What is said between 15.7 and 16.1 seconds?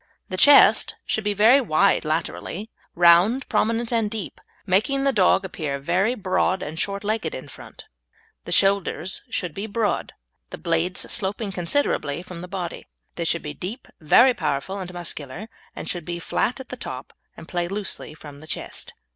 and should